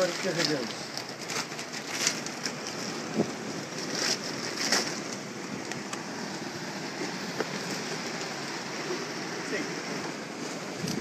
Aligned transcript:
agora 0.00 0.12
carregamos. 0.24 0.70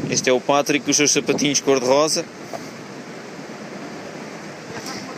Este 0.10 0.30
é 0.30 0.34
o 0.34 0.42
Patrick 0.42 0.84
com 0.84 0.92
os 0.92 0.98
seus 0.98 1.12
sapatinhos 1.12 1.62
cor-de-rosa. 1.62 2.26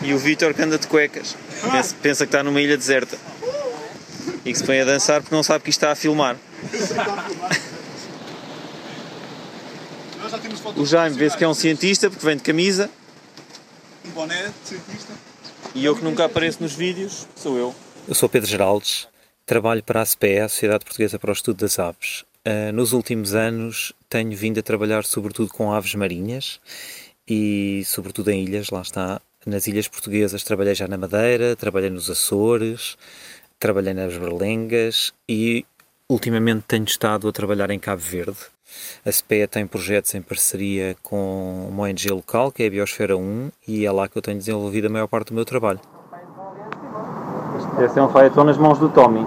E 0.04 0.14
o 0.14 0.20
Vitor 0.20 0.54
que 0.54 0.62
anda 0.62 0.78
de 0.78 0.86
cuecas. 0.86 1.36
Pensa, 1.72 1.96
pensa 2.02 2.26
que 2.26 2.30
está 2.30 2.44
numa 2.44 2.62
ilha 2.62 2.78
deserta. 2.78 3.18
E 4.44 4.52
que 4.52 4.58
se 4.58 4.64
põe 4.64 4.82
a 4.82 4.86
dançar 4.86 5.22
porque 5.22 5.34
não 5.34 5.44
sabe 5.44 5.64
que 5.64 5.70
isto 5.70 5.80
está 5.80 5.92
a 5.92 5.96
filmar. 5.96 6.36
O 10.76 10.86
Jaime 10.86 11.16
vê-se 11.16 11.38
que 11.38 11.44
é 11.44 11.48
um 11.48 11.54
cientista 11.54 12.10
porque 12.10 12.26
vem 12.26 12.36
de 12.36 12.44
camisa. 12.44 12.90
Um 14.12 14.14
boné 14.14 14.48
de 14.48 14.68
cientista. 14.68 15.14
E 15.74 15.86
eu 15.86 15.96
que 15.96 16.04
nunca 16.04 16.26
apareço 16.26 16.62
nos 16.62 16.74
vídeos, 16.74 17.26
sou 17.34 17.58
eu. 17.58 17.74
Eu 18.06 18.14
sou 18.14 18.28
Pedro 18.28 18.50
Geraldes, 18.50 19.08
trabalho 19.46 19.82
para 19.82 20.02
a 20.02 20.06
SPE, 20.06 20.40
a 20.40 20.50
Sociedade 20.50 20.84
Portuguesa 20.84 21.18
para 21.18 21.30
o 21.30 21.34
Estudo 21.34 21.60
das 21.60 21.80
Aves. 21.80 22.26
Uh, 22.46 22.74
nos 22.74 22.92
últimos 22.92 23.34
anos 23.34 23.94
tenho 24.10 24.36
vindo 24.36 24.60
a 24.60 24.64
trabalhar 24.64 25.06
sobretudo 25.06 25.54
com 25.54 25.72
aves 25.72 25.96
marinhas 25.96 26.60
e 27.26 27.84
sobretudo 27.86 28.32
em 28.32 28.44
ilhas, 28.44 28.70
lá 28.70 28.82
está. 28.82 29.22
Nas 29.46 29.66
ilhas 29.68 29.88
portuguesas 29.88 30.44
trabalhei 30.44 30.76
já 30.76 30.90
na 30.90 30.98
Madeira, 30.98 31.56
trabalhei 31.56 31.90
nos 31.90 32.10
Açores, 32.10 32.98
trabalhei 33.58 33.94
nas 33.94 34.18
Berlengas 34.18 35.14
e 35.30 35.66
ultimamente 36.10 36.66
tenho 36.68 36.84
estado 36.84 37.30
a 37.30 37.32
trabalhar 37.32 37.72
em 37.72 37.80
Cabo 37.80 38.02
Verde. 38.02 38.40
A 39.06 39.12
SPEA 39.12 39.48
tem 39.48 39.66
projetos 39.66 40.14
em 40.16 40.22
parceria 40.22 40.96
com 41.02 41.68
uma 41.70 41.84
ONG 41.84 42.10
local, 42.10 42.52
que 42.52 42.64
é 42.64 42.68
a 42.68 42.70
Biosfera 42.70 43.18
1, 43.18 43.52
e 43.68 43.86
é 43.86 43.92
lá 43.92 44.08
que 44.08 44.18
eu 44.18 44.22
tenho 44.22 44.38
desenvolvido 44.38 44.88
a 44.88 44.90
maior 44.90 45.08
parte 45.08 45.30
do 45.30 45.34
meu 45.34 45.46
trabalho. 45.46 45.80
Esse 47.80 48.00
é 48.00 48.04
um 48.04 48.10
faetão 48.10 48.44
nas 48.44 48.58
mãos 48.58 48.78
do 48.78 48.90
Tommy. 48.90 49.22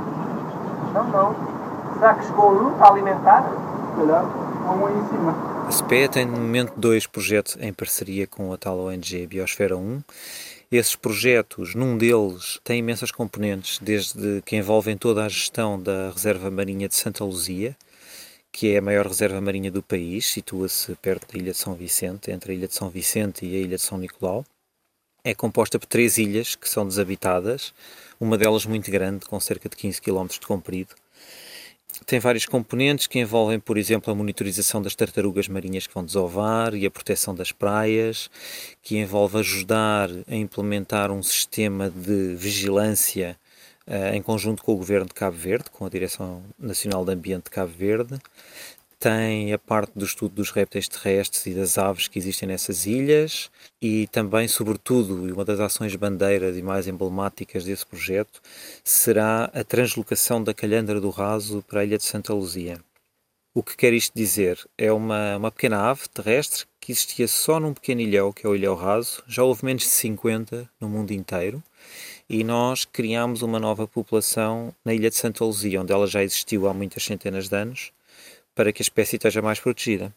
Não, 0.93 1.05
não. 1.09 1.55
Será 1.95 2.15
que 2.15 2.27
chegou 2.27 2.53
um 2.53 2.83
a 2.83 2.89
alimentar? 2.89 3.43
Melhor, 3.97 4.25
um 4.25 4.87
aí 4.87 4.99
em 4.99 5.09
cima. 5.09 5.67
A 5.67 5.71
SPEA 5.71 6.09
tem 6.09 6.27
no 6.27 6.37
momento 6.37 6.73
dois 6.77 7.07
projetos 7.07 7.57
em 7.61 7.73
parceria 7.73 8.27
com 8.27 8.53
a 8.53 8.57
tal 8.57 8.79
ONG 8.81 9.27
Biosfera 9.27 9.77
1. 9.77 10.03
Esses 10.71 10.97
projetos, 10.97 11.75
num 11.75 11.97
deles, 11.97 12.61
tem 12.65 12.81
imensas 12.81 13.11
componentes, 13.11 13.79
desde 13.81 14.43
que 14.45 14.57
envolvem 14.57 14.97
toda 14.97 15.25
a 15.25 15.29
gestão 15.29 15.81
da 15.81 16.11
Reserva 16.11 16.51
Marinha 16.51 16.89
de 16.89 16.97
Santa 16.97 17.25
Luzia, 17.25 17.77
que 18.55 18.73
é 18.73 18.79
a 18.79 18.81
maior 18.81 19.09
reserva 19.09 19.41
marinha 19.41 19.69
do 19.69 19.83
país, 19.83 20.27
situa-se 20.27 20.95
perto 21.03 21.27
da 21.27 21.37
Ilha 21.37 21.51
de 21.51 21.59
São 21.59 21.75
Vicente, 21.75 22.31
entre 22.31 22.53
a 22.53 22.55
Ilha 22.55 22.69
de 22.69 22.75
São 22.77 22.89
Vicente 22.89 23.45
e 23.45 23.57
a 23.57 23.59
Ilha 23.59 23.77
de 23.77 23.83
São 23.83 23.99
Nicolau. 23.99 24.47
É 25.25 25.35
composta 25.35 25.77
por 25.77 25.87
três 25.87 26.19
ilhas 26.19 26.55
que 26.55 26.69
são 26.69 26.87
desabitadas, 26.87 27.75
uma 28.21 28.39
delas 28.39 28.65
muito 28.65 28.89
grande, 28.93 29.27
com 29.27 29.41
cerca 29.41 29.69
de 29.69 29.75
15 29.75 30.01
km 30.01 30.27
de 30.29 30.47
comprido. 30.47 30.95
Tem 32.07 32.21
vários 32.21 32.47
componentes 32.47 33.09
que 33.09 33.19
envolvem, 33.19 33.59
por 33.59 33.77
exemplo, 33.77 34.13
a 34.13 34.15
monitorização 34.15 34.81
das 34.81 34.95
tartarugas 34.95 35.49
marinhas 35.49 35.89
que 35.89 35.95
vão 35.95 36.05
desovar 36.05 36.77
e 36.77 36.87
a 36.87 36.91
proteção 36.93 37.35
das 37.35 37.51
praias, 37.51 38.31
que 38.81 38.97
envolve 38.97 39.37
ajudar 39.37 40.09
a 40.29 40.35
implementar 40.37 41.11
um 41.11 41.25
sistema 41.25 41.91
de 41.91 42.37
vigilância 42.37 43.37
em 43.87 44.23
conjunto 44.23 44.63
com 44.63 44.73
o 44.73 44.77
Governo 44.77 45.07
de 45.07 45.15
Cabo 45.15 45.37
Verde, 45.37 45.71
com 45.71 45.85
a 45.85 45.89
Direção 45.89 46.43
Nacional 46.59 47.05
de 47.05 47.13
Ambiente 47.13 47.45
de 47.45 47.51
Cabo 47.51 47.73
Verde. 47.73 48.19
Tem 48.99 49.53
a 49.53 49.59
parte 49.59 49.93
do 49.95 50.05
estudo 50.05 50.37
dos 50.37 50.51
répteis 50.51 50.89
terrestres 50.89 51.45
e 51.45 51.55
das 51.55 51.77
aves 51.77 52.09
que 52.09 52.19
existem 52.19 52.49
nessas 52.49 52.87
ilhas 52.87 53.51
e 53.83 54.07
também, 54.07 54.49
sobretudo, 54.49 55.29
e 55.29 55.33
uma 55.33 55.45
das 55.45 55.61
ações 55.61 55.95
bandeiras 55.95 56.57
e 56.57 56.63
mais 56.63 56.89
emblemáticas 56.89 57.65
desse 57.65 57.85
projeto 57.85 58.41
será 58.83 59.45
a 59.53 59.63
translocação 59.63 60.43
da 60.43 60.55
calhandra 60.55 61.01
do 61.01 61.11
raso 61.11 61.63
para 61.69 61.81
a 61.81 61.85
ilha 61.85 61.99
de 61.99 62.05
Santa 62.05 62.33
Luzia. 62.33 62.79
O 63.53 63.63
que 63.63 63.77
quer 63.77 63.93
isto 63.93 64.13
dizer? 64.17 64.59
É 64.79 64.91
uma, 64.91 65.37
uma 65.37 65.53
pequena 65.53 65.91
ave 65.91 66.09
terrestre 66.09 66.65
que 66.81 66.91
existia 66.91 67.29
só 67.29 67.61
num 67.61 67.75
pequeno 67.75 68.01
ilhéu, 68.01 68.33
que 68.33 68.47
é 68.47 68.49
o 68.49 68.55
Ilhéu 68.55 68.75
Raso. 68.75 69.23
Já 69.29 69.45
houve 69.45 69.65
menos 69.65 69.85
de 69.85 69.91
50 69.91 70.69
no 70.81 70.89
mundo 70.89 71.13
inteiro 71.13 71.63
e 72.29 72.43
nós 72.43 72.85
criámos 72.85 73.43
uma 73.43 73.59
nova 73.59 73.87
população 73.87 74.75
na 74.85 74.95
ilha 74.95 75.11
de 75.11 75.17
Santa 75.17 75.45
Luzia, 75.45 75.81
onde 75.81 75.93
ela 75.93 76.07
já 76.07 76.23
existiu 76.23 76.69
há 76.69 76.75
muitas 76.75 77.05
centenas 77.05 77.49
de 77.49 77.57
anos, 77.57 77.93
para 78.55 78.73
que 78.73 78.83
a 78.83 78.85
espécie 78.85 79.17
esteja 79.17 79.43
mais 79.43 79.61
protegida. 79.61 80.15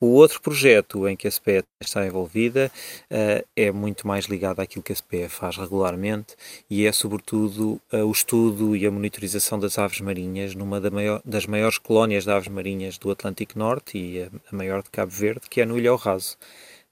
O 0.00 0.12
outro 0.12 0.40
projeto 0.40 1.08
em 1.08 1.16
que 1.16 1.26
a 1.26 1.30
SPE 1.30 1.64
está 1.80 2.06
envolvida 2.06 2.70
uh, 3.10 3.44
é 3.56 3.72
muito 3.72 4.06
mais 4.06 4.26
ligado 4.26 4.60
àquilo 4.60 4.82
que 4.82 4.92
a 4.92 4.94
SPE 4.94 5.28
faz 5.28 5.56
regularmente 5.56 6.36
e 6.70 6.86
é, 6.86 6.92
sobretudo, 6.92 7.80
uh, 7.92 8.04
o 8.04 8.12
estudo 8.12 8.76
e 8.76 8.86
a 8.86 8.92
monitorização 8.92 9.58
das 9.58 9.76
aves 9.76 10.00
marinhas 10.00 10.54
numa 10.54 10.80
da 10.80 10.88
maior, 10.88 11.20
das 11.24 11.46
maiores 11.46 11.78
colónias 11.78 12.22
de 12.22 12.30
aves 12.30 12.46
marinhas 12.46 12.96
do 12.96 13.10
Atlântico 13.10 13.58
Norte 13.58 13.98
e 13.98 14.22
a, 14.22 14.30
a 14.52 14.56
maior 14.56 14.84
de 14.84 14.90
Cabo 14.90 15.10
Verde, 15.10 15.48
que 15.50 15.60
é 15.60 15.66
no 15.66 15.76
Ilhéu 15.76 15.96
Raso, 15.96 16.36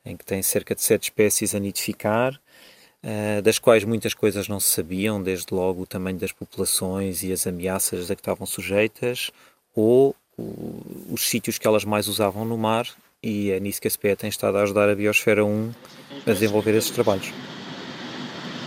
em 0.04 0.16
que 0.16 0.24
tem 0.24 0.42
cerca 0.42 0.74
de 0.74 0.82
sete 0.82 1.04
espécies 1.04 1.54
a 1.54 1.60
nidificar 1.60 2.40
das 3.42 3.58
quais 3.58 3.84
muitas 3.84 4.14
coisas 4.14 4.48
não 4.48 4.58
se 4.58 4.68
sabiam, 4.68 5.22
desde 5.22 5.46
logo 5.54 5.82
o 5.82 5.86
tamanho 5.86 6.18
das 6.18 6.32
populações 6.32 7.22
e 7.22 7.32
as 7.32 7.46
ameaças 7.46 8.10
a 8.10 8.14
que 8.16 8.20
estavam 8.20 8.46
sujeitas, 8.46 9.30
ou 9.74 10.14
o, 10.36 10.82
os 11.12 11.22
sítios 11.28 11.56
que 11.58 11.66
elas 11.66 11.84
mais 11.84 12.08
usavam 12.08 12.44
no 12.44 12.58
mar, 12.58 12.86
e 13.22 13.50
é 13.50 13.60
nisso 13.60 13.80
que 13.80 13.86
a 13.86 13.90
SPE 13.90 14.16
tem 14.16 14.28
estado 14.28 14.58
a 14.58 14.62
ajudar 14.62 14.88
a 14.88 14.94
Biosfera 14.94 15.44
1 15.44 15.70
a 16.26 16.32
desenvolver 16.32 16.74
esses 16.74 16.90
trabalhos. 16.90 17.32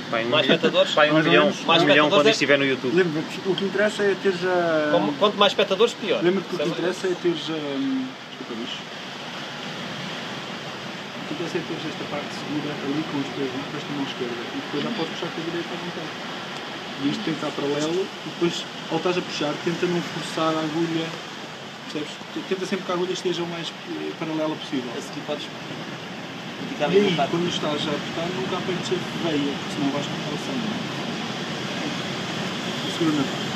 Pai, 0.09 0.25
um, 0.25 0.29
Mais 0.29 0.45
espectadores? 0.45 0.91
pai, 0.93 1.09
um 1.11 1.13
Mais 1.13 1.25
milhão, 1.25 1.49
um 1.49 1.65
Mais 1.65 1.83
milhão 1.83 2.09
quando 2.09 2.27
é- 2.27 2.31
estiver 2.31 2.57
no 2.57 2.65
YouTube. 2.65 2.95
Lembra-te, 2.95 3.39
o 3.45 3.53
que 3.55 3.63
interessa 3.65 4.03
é 4.03 4.15
teres 4.23 4.39
a. 4.43 4.89
Como- 4.91 5.13
Quanto 5.13 5.37
mais 5.37 5.51
espectadores, 5.51 5.93
pior. 5.93 6.23
Lembra-te 6.23 6.47
que 6.49 6.55
o 6.55 6.57
que 6.59 6.67
interessa 6.69 7.07
é 7.07 7.13
teres 7.21 7.41
a. 7.49 7.53
Desculpa, 7.53 8.53
bicho. 8.59 8.77
O 11.29 11.35
que 11.35 11.43
é 11.45 11.61
teres 11.61 11.85
esta 11.85 12.05
parte 12.09 12.33
segura 12.33 12.73
ali 12.73 13.05
com 13.05 13.21
os 13.21 13.29
pés, 13.37 13.53
com 13.53 13.77
esta 13.77 13.91
mão 13.93 14.01
esquerda. 14.01 14.41
E 14.49 14.57
depois 14.65 14.81
já 14.81 14.89
podes 14.97 15.13
puxar 15.13 15.29
com 15.29 15.41
a 15.41 15.45
direita 15.45 15.69
à 15.69 15.77
vontade. 15.77 16.11
E 16.99 17.07
isto 17.07 17.23
tem 17.23 17.33
que 17.33 17.45
estar 17.45 17.51
paralelo 17.53 18.01
e 18.01 18.29
depois, 18.33 18.65
ao 18.89 18.97
estás 18.97 19.17
a 19.17 19.21
puxar, 19.21 19.53
tenta 19.63 19.85
não 19.85 20.01
forçar 20.01 20.51
a 20.57 20.61
agulha. 20.65 21.05
Percebes? 21.85 22.11
Tenta 22.49 22.65
sempre 22.65 22.85
que 22.85 22.91
a 22.91 22.95
agulha 22.95 23.13
esteja 23.13 23.43
o 23.43 23.47
mais 23.47 23.69
eh, 23.69 24.11
paralela 24.17 24.55
possível. 24.57 24.89
A 24.97 25.01
seguir 25.01 25.21
podes 25.29 25.45
E 25.45 26.83
aí, 26.83 27.15
quando 27.29 27.47
estás 27.47 27.77
a 27.77 27.91
apertar, 27.93 28.27
nunca 28.33 28.57
apertes 28.57 28.89
a 28.89 29.29
veia, 29.29 29.53
porque 29.53 29.73
senão 29.77 29.89
vais 29.93 30.05
cortar 30.09 30.33
o 30.33 30.39
sangue. 30.49 30.65
Segura 32.97 33.17
na 33.17 33.23
parte. 33.23 33.49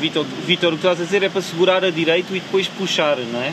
Vítor, 0.00 0.26
Vítor, 0.46 0.72
o 0.74 0.78
que 0.78 0.86
estás 0.86 1.00
a 1.00 1.04
dizer 1.04 1.22
é 1.22 1.28
para 1.28 1.42
segurar 1.42 1.84
a 1.84 1.90
direito 1.90 2.34
e 2.34 2.40
depois 2.40 2.66
puxar, 2.68 3.18
não 3.18 3.42
é? 3.42 3.52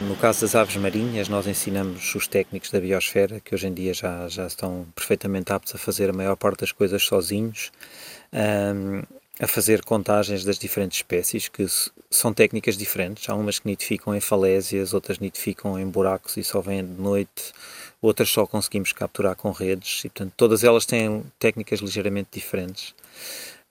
No 0.00 0.16
caso 0.16 0.40
das 0.40 0.54
aves 0.54 0.76
marinhas, 0.76 1.28
nós 1.28 1.46
ensinamos 1.46 2.14
os 2.14 2.26
técnicos 2.26 2.70
da 2.70 2.80
biosfera, 2.80 3.38
que 3.38 3.54
hoje 3.54 3.66
em 3.66 3.74
dia 3.74 3.92
já, 3.92 4.26
já 4.28 4.46
estão 4.46 4.86
perfeitamente 4.94 5.52
aptos 5.52 5.74
a 5.74 5.78
fazer 5.78 6.08
a 6.08 6.12
maior 6.12 6.36
parte 6.36 6.60
das 6.60 6.72
coisas 6.72 7.02
sozinhos, 7.02 7.70
ahm, 8.32 9.02
a 9.38 9.46
fazer 9.46 9.84
contagens 9.84 10.42
das 10.42 10.58
diferentes 10.58 11.00
espécies, 11.00 11.48
que 11.48 11.66
são 12.10 12.32
técnicas 12.32 12.78
diferentes. 12.78 13.28
Há 13.28 13.34
umas 13.34 13.58
que 13.58 13.68
nidificam 13.68 14.14
em 14.14 14.20
falésias, 14.20 14.94
outras 14.94 15.18
nidificam 15.18 15.78
em 15.78 15.86
buracos 15.86 16.38
e 16.38 16.42
só 16.42 16.62
vêm 16.62 16.82
de 16.82 17.00
noite, 17.00 17.52
outras 18.00 18.30
só 18.30 18.46
conseguimos 18.46 18.94
capturar 18.94 19.36
com 19.36 19.50
redes, 19.50 20.02
e 20.06 20.08
portanto 20.08 20.32
todas 20.34 20.64
elas 20.64 20.86
têm 20.86 21.22
técnicas 21.38 21.80
ligeiramente 21.80 22.28
diferentes 22.32 22.94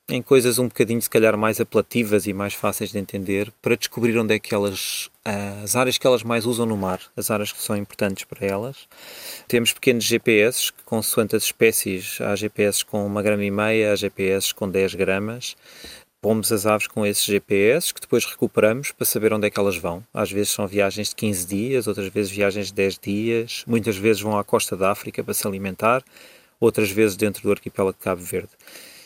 em 0.09 0.21
coisas 0.21 0.57
um 0.59 0.67
bocadinho, 0.67 1.01
se 1.01 1.09
calhar, 1.09 1.37
mais 1.37 1.61
apelativas 1.61 2.25
e 2.25 2.33
mais 2.33 2.53
fáceis 2.53 2.91
de 2.91 2.97
entender, 2.97 3.51
para 3.61 3.75
descobrir 3.75 4.17
onde 4.17 4.33
é 4.33 4.39
que 4.39 4.53
elas, 4.53 5.09
ah, 5.23 5.61
as 5.63 5.75
áreas 5.75 5.97
que 5.97 6.07
elas 6.07 6.23
mais 6.23 6.45
usam 6.45 6.65
no 6.65 6.75
mar, 6.75 6.99
as 7.15 7.29
áreas 7.29 7.51
que 7.51 7.61
são 7.61 7.77
importantes 7.77 8.23
para 8.23 8.45
elas. 8.45 8.87
Temos 9.47 9.71
pequenos 9.71 10.03
GPS, 10.03 10.73
que 10.73 10.83
consoante 10.83 11.35
as 11.35 11.43
espécies, 11.43 12.19
há 12.21 12.35
GPS 12.35 12.83
com 12.83 13.05
uma 13.05 13.21
grama 13.21 13.43
e 13.43 13.51
meia, 13.51 13.93
há 13.93 13.95
GPS 13.95 14.53
com 14.53 14.69
10 14.69 14.95
gramas. 14.95 15.55
Pomos 16.21 16.51
as 16.51 16.65
aves 16.65 16.87
com 16.87 17.05
esses 17.05 17.23
GPS, 17.23 17.93
que 17.93 18.01
depois 18.01 18.25
recuperamos 18.25 18.91
para 18.91 19.05
saber 19.05 19.31
onde 19.31 19.47
é 19.47 19.49
que 19.49 19.59
elas 19.59 19.77
vão. 19.77 20.03
Às 20.13 20.29
vezes 20.31 20.49
são 20.49 20.67
viagens 20.67 21.09
de 21.09 21.15
15 21.15 21.47
dias, 21.47 21.87
outras 21.87 22.07
vezes 22.09 22.29
viagens 22.29 22.67
de 22.67 22.73
10 22.73 22.99
dias, 22.99 23.63
muitas 23.65 23.95
vezes 23.95 24.21
vão 24.21 24.37
à 24.37 24.43
costa 24.43 24.75
da 24.75 24.91
África 24.91 25.23
para 25.23 25.33
se 25.33 25.47
alimentar, 25.47 26.03
outras 26.59 26.91
vezes 26.91 27.15
dentro 27.15 27.41
do 27.43 27.51
arquipélago 27.51 27.97
de 27.97 28.03
Cabo 28.03 28.21
Verde. 28.21 28.51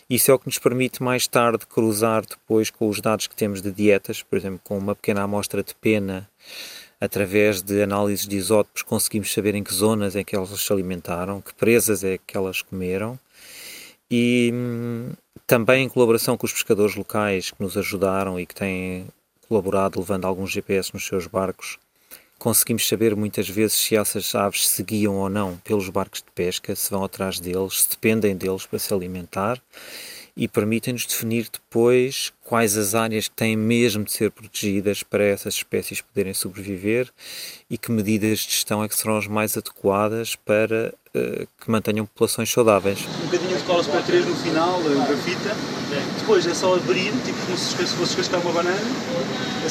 Isso 0.09 0.29
é 0.29 0.33
o 0.33 0.39
que 0.39 0.47
nos 0.47 0.59
permite 0.59 1.01
mais 1.01 1.27
tarde 1.27 1.65
cruzar 1.65 2.25
depois 2.25 2.69
com 2.69 2.89
os 2.89 2.99
dados 2.99 3.27
que 3.27 3.35
temos 3.35 3.61
de 3.61 3.71
dietas, 3.71 4.21
por 4.21 4.37
exemplo, 4.37 4.59
com 4.63 4.77
uma 4.77 4.95
pequena 4.95 5.23
amostra 5.23 5.63
de 5.63 5.73
pena, 5.75 6.29
através 6.99 7.61
de 7.61 7.81
análises 7.81 8.27
de 8.27 8.37
isótopos, 8.37 8.81
conseguimos 8.81 9.31
saber 9.31 9.55
em 9.55 9.63
que 9.63 9.73
zonas 9.73 10.15
é 10.15 10.23
que 10.23 10.35
elas 10.35 10.49
se 10.49 10.71
alimentaram, 10.71 11.41
que 11.41 11.53
presas 11.53 12.03
é 12.03 12.17
que 12.17 12.37
elas 12.37 12.61
comeram. 12.61 13.19
E 14.09 14.51
hum, 14.53 15.11
também 15.47 15.85
em 15.85 15.89
colaboração 15.89 16.37
com 16.37 16.45
os 16.45 16.53
pescadores 16.53 16.95
locais 16.95 17.51
que 17.51 17.61
nos 17.61 17.77
ajudaram 17.77 18.39
e 18.39 18.45
que 18.45 18.55
têm 18.55 19.07
colaborado 19.47 19.99
levando 19.99 20.25
alguns 20.25 20.51
GPS 20.51 20.93
nos 20.93 21.05
seus 21.05 21.27
barcos, 21.27 21.77
Conseguimos 22.39 22.87
saber 22.87 23.15
muitas 23.15 23.47
vezes 23.47 23.73
se 23.73 23.95
essas 23.95 24.35
aves 24.35 24.67
se 24.67 24.83
guiam 24.83 25.15
ou 25.15 25.29
não 25.29 25.57
pelos 25.57 25.87
barcos 25.89 26.21
de 26.21 26.31
pesca, 26.35 26.75
se 26.75 26.89
vão 26.89 27.03
atrás 27.03 27.39
deles, 27.39 27.83
se 27.83 27.89
dependem 27.91 28.35
deles 28.35 28.65
para 28.65 28.79
se 28.79 28.93
alimentar 28.93 29.61
e 30.35 30.47
permitem-nos 30.47 31.05
definir 31.05 31.47
depois 31.51 32.33
quais 32.41 32.75
as 32.75 32.95
áreas 32.95 33.27
que 33.27 33.35
têm 33.35 33.55
mesmo 33.55 34.03
de 34.03 34.11
ser 34.11 34.31
protegidas 34.31 35.03
para 35.03 35.23
essas 35.23 35.53
espécies 35.55 36.01
poderem 36.01 36.33
sobreviver 36.33 37.09
e 37.69 37.77
que 37.77 37.91
medidas 37.91 38.39
de 38.39 38.51
gestão 38.51 38.83
é 38.83 38.87
que 38.87 38.95
serão 38.95 39.17
as 39.17 39.27
mais 39.27 39.55
adequadas 39.55 40.35
para 40.35 40.93
uh, 41.15 41.47
que 41.61 41.69
mantenham 41.69 42.05
populações 42.05 42.51
saudáveis. 42.51 42.99
Um 43.21 43.25
bocadinho 43.25 43.57
de 43.57 43.63
cola 43.63 43.83
super 43.83 44.03
3 44.03 44.25
no 44.25 44.35
final, 44.35 44.81
grafita, 44.81 45.55
depois 46.19 46.45
é 46.47 46.53
só 46.53 46.75
abrir, 46.75 47.11
tipo 47.23 47.37
como 47.45 47.57
se 47.57 47.95
fosse 47.95 48.17
cascar 48.17 48.41
uma 48.41 48.51
banana, 48.51 48.81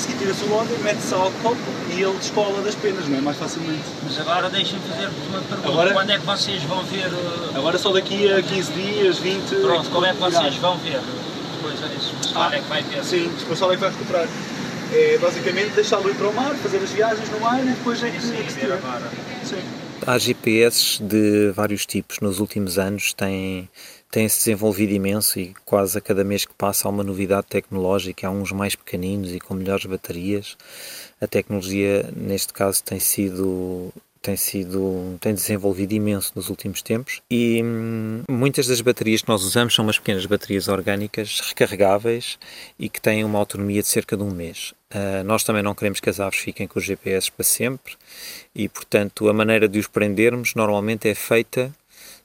seguir 0.03 0.19
tira-se 0.19 0.45
o 0.45 0.53
óleo, 0.53 0.79
mete-se 0.83 1.15
álcool 1.15 1.57
e 1.95 2.03
ele 2.03 2.17
descola 2.19 2.61
das 2.63 2.75
penas, 2.75 3.09
não 3.09 3.19
é? 3.19 3.21
Mais 3.21 3.37
facilmente. 3.37 3.83
Mas 4.03 4.19
agora 4.21 4.51
deixem 4.51 4.79
fazer-vos 4.81 5.27
uma 5.29 5.41
pergunta. 5.41 5.69
Agora- 5.69 5.93
Quando 5.93 6.11
é 6.11 6.19
que 6.19 6.27
vocês 6.27 6.63
vão 6.65 6.83
ver. 6.85 7.07
uh, 7.09 7.57
Agora 7.57 7.79
só 7.79 7.93
daqui 7.93 8.31
a 8.33 8.43
15 8.43 8.73
dias, 8.73 9.19
20... 9.19 9.55
Pronto, 9.63 9.91
como 9.91 10.07
é 10.07 10.13
que 10.13 10.19
vocês 10.21 10.55
vão 10.57 10.77
ver? 10.79 11.01
Depois 11.57 11.75
esse 11.97 12.15
pessoal 12.17 12.53
é 12.53 12.59
que 12.61 12.69
vai 12.69 12.83
ver. 12.83 13.05
Sim, 13.05 13.31
depois 13.39 13.59
só 13.59 13.71
é 13.73 13.75
que 13.77 13.81
vai 13.81 13.91
recuperar. 13.91 14.27
É 14.93 15.19
basicamente 15.19 15.71
deixá-lo 15.75 16.11
ir 16.11 16.15
para 16.15 16.29
o 16.29 16.35
mar, 16.35 16.55
fazer 16.57 16.79
as 16.79 16.91
viagens 16.91 17.29
no 17.31 17.41
mar 17.41 17.59
e 17.63 17.69
depois 17.69 18.03
é 18.03 18.11
que, 18.11 18.21
Sim, 18.21 18.37
é 18.39 18.43
que 18.43 18.53
se 18.53 18.61
tira. 18.61 18.75
agora. 18.75 19.09
Sim. 19.45 19.57
Há 20.07 20.19
GPS 20.19 21.01
de 21.03 21.51
vários 21.55 21.87
tipos. 21.87 22.19
Nos 22.21 22.41
últimos 22.41 22.79
anos 22.79 23.13
têm, 23.15 23.69
têm 24.13 24.29
se 24.29 24.39
desenvolvido 24.41 24.93
imenso 24.93 25.41
e 25.41 25.55
quase 25.65 25.97
a 25.97 26.01
cada 26.01 26.23
mês 26.23 26.45
que 26.45 26.53
passa 26.53 26.87
há 26.87 26.91
uma 26.91 27.03
novidade 27.03 27.47
tecnológica. 27.49 28.29
Há 28.29 28.31
uns 28.31 28.53
mais 28.53 28.77
pequeninos 28.77 29.33
e 29.33 29.41
com 29.41 29.55
melhores 29.55 29.87
baterias. 29.87 30.57
A 31.19 31.27
tecnologia, 31.27 32.09
neste 32.15 32.53
caso, 32.53 32.85
tem 32.85 33.01
sido 33.01 33.91
tem 34.21 34.37
sido 34.37 35.19
tem 35.21 35.35
desenvolvido 35.35 35.95
imenso 35.95 36.31
nos 36.37 36.49
últimos 36.49 36.81
tempos 36.81 37.21
e 37.29 37.61
hum, 37.65 38.23
muitas 38.31 38.69
das 38.69 38.81
baterias 38.81 39.23
que 39.23 39.29
nós 39.29 39.43
usamos 39.43 39.75
são 39.75 39.85
umas 39.85 39.99
pequenas 39.99 40.25
baterias 40.27 40.69
orgânicas 40.69 41.41
recarregáveis 41.41 42.39
e 42.79 42.89
que 42.89 43.01
têm 43.01 43.25
uma 43.25 43.41
autonomia 43.41 43.83
de 43.83 43.89
cerca 43.89 44.17
de 44.17 44.23
um 44.23 44.31
mês. 44.31 44.75
Ah, 44.95 45.25
nós 45.25 45.43
também 45.43 45.63
não 45.63 45.75
queremos 45.75 45.99
que 45.99 46.09
as 46.09 46.21
aves 46.21 46.39
fiquem 46.39 46.69
com 46.69 46.79
os 46.79 46.85
GPS 46.85 47.33
para 47.33 47.45
sempre 47.45 47.95
e, 48.55 48.69
portanto, 48.69 49.29
a 49.29 49.33
maneira 49.33 49.67
de 49.67 49.79
os 49.79 49.89
prendermos 49.89 50.55
normalmente 50.55 51.09
é 51.09 51.15
feita 51.15 51.73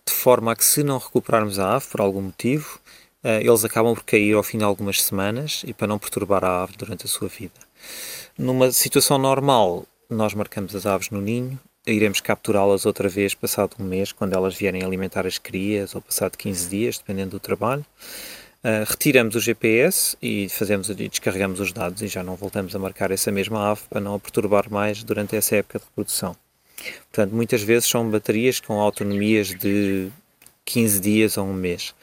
de 0.07 0.13
forma 0.13 0.51
a 0.51 0.55
que, 0.55 0.65
se 0.65 0.83
não 0.83 0.97
recuperarmos 0.97 1.59
a 1.59 1.75
ave 1.75 1.85
por 1.87 2.01
algum 2.01 2.21
motivo, 2.21 2.79
ah, 3.23 3.41
eles 3.41 3.65
acabam 3.65 3.93
por 3.93 4.03
cair 4.03 4.33
ao 4.33 4.43
fim 4.43 4.57
de 4.57 4.63
algumas 4.63 5.01
semanas 5.01 5.63
e 5.65 5.73
para 5.73 5.87
não 5.87 5.99
perturbar 5.99 6.43
a 6.43 6.63
ave 6.63 6.77
durante 6.77 7.05
a 7.05 7.09
sua 7.09 7.27
vida. 7.27 7.59
Numa 8.37 8.71
situação 8.71 9.17
normal, 9.17 9.85
nós 10.09 10.33
marcamos 10.33 10.75
as 10.75 10.85
aves 10.85 11.09
no 11.09 11.19
ninho, 11.19 11.59
iremos 11.85 12.21
capturá-las 12.21 12.85
outra 12.85 13.09
vez 13.09 13.33
passado 13.33 13.75
um 13.79 13.83
mês, 13.83 14.11
quando 14.11 14.33
elas 14.33 14.55
vierem 14.55 14.83
alimentar 14.83 15.25
as 15.25 15.37
crias, 15.37 15.95
ou 15.95 16.01
passado 16.01 16.37
15 16.37 16.69
dias, 16.69 16.97
dependendo 16.97 17.31
do 17.31 17.39
trabalho. 17.39 17.85
Uh, 18.63 18.83
retiramos 18.87 19.35
o 19.35 19.39
GPS 19.39 20.17
e 20.21 20.49
fazemos 20.49 20.89
e 20.89 20.93
descarregamos 20.95 21.59
os 21.59 21.71
dados 21.71 22.01
e 22.01 22.07
já 22.07 22.23
não 22.23 22.35
voltamos 22.35 22.75
a 22.75 22.79
marcar 22.79 23.11
essa 23.11 23.31
mesma 23.31 23.71
ave 23.71 23.81
para 23.89 24.01
não 24.01 24.15
a 24.15 24.19
perturbar 24.19 24.69
mais 24.69 25.03
durante 25.03 25.35
essa 25.35 25.55
época 25.55 25.79
de 25.79 25.85
reprodução. 25.85 26.35
Portanto, 27.11 27.33
muitas 27.33 27.61
vezes 27.61 27.89
são 27.89 28.09
baterias 28.09 28.59
com 28.59 28.79
autonomias 28.79 29.49
de 29.49 30.09
15 30.65 30.99
dias 30.99 31.37
a 31.37 31.41
um 31.41 31.53
mês. 31.53 31.93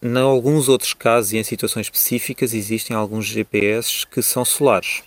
Em 0.00 0.16
alguns 0.16 0.68
outros 0.68 0.94
casos 0.94 1.32
e 1.32 1.38
em 1.38 1.42
situações 1.42 1.86
específicas 1.86 2.54
existem 2.54 2.96
alguns 2.96 3.26
GPS 3.26 4.06
que 4.06 4.22
são 4.22 4.44
solares. 4.44 5.02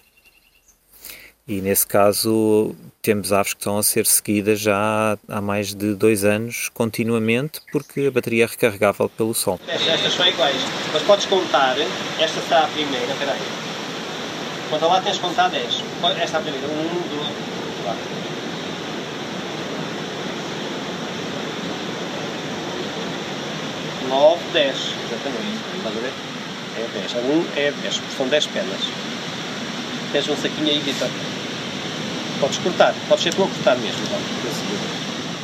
E 1.48 1.60
nesse 1.62 1.88
caso 1.88 2.76
temos 3.02 3.34
aves 3.34 3.54
que 3.54 3.60
estão 3.60 3.78
a 3.78 3.84
ser 3.84 4.06
seguidas 4.06 4.60
já 4.60 5.18
há 5.28 5.42
mais 5.42 5.74
de 5.74 5.96
dois 5.96 6.24
anos 6.24 6.70
continuamente 6.74 7.62
porque 7.72 8.02
a 8.08 8.12
bateria 8.12 8.44
é 8.44 8.48
recarregável 8.48 9.10
pelo 9.10 9.34
sol. 9.34 9.60
Estas, 9.68 10.14
são 10.14 10.28
iguais. 10.28 10.62
Mas 10.94 11.02
podes 11.04 11.26
contar, 11.26 11.76
esta 12.20 12.42
será 12.42 12.66
a 12.66 12.68
primeira, 12.68 13.14
peraí. 13.16 13.40
Quando 14.70 14.88
lá 14.88 15.02
tens 15.02 15.16
de 15.16 15.22
contar 15.22 15.50
10. 15.50 15.66
Esta 16.22 16.38
é 16.38 16.40
a 16.40 16.44
primeira. 16.44 16.68
1, 16.68 16.70
2, 16.70 17.28
4. 17.84 18.31
Nove, 24.12 24.44
dez. 24.54 24.78
Exatamente. 25.06 25.62
Estás 25.78 25.98
a 25.98 26.00
ver? 26.00 26.14
É 26.78 26.88
10. 27.00 27.16
A 27.16 27.20
1 27.20 27.46
é 27.58 27.72
10. 27.72 28.02
São 28.18 28.28
10 28.28 28.48
penas. 28.48 28.82
Tens 30.12 30.28
um 30.30 30.36
saquinho 30.36 30.68
aí, 30.70 30.80
Vitor. 30.80 31.08
Podes 32.40 32.58
cortar. 32.60 32.94
Podes 33.08 33.24
ser 33.24 33.34
tu 33.34 33.44
a 33.44 33.48
cortar 33.48 33.78
mesmo. 33.78 34.00
Então. 34.04 34.20